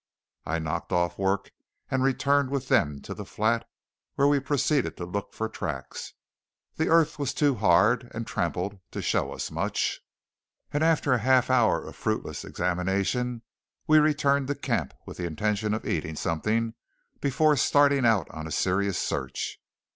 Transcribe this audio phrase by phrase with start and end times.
[0.47, 1.51] I knocked off work,
[1.91, 3.69] and returned with them to the flat,
[4.15, 6.13] where we proceeded to look for tracks.
[6.75, 9.99] The earth was too hard and tramped to show us much,
[10.73, 13.43] and after a half hour of fruitless examination
[13.85, 16.73] we returned to camp with the intention of eating something
[17.19, 19.59] before starting out on a serious search.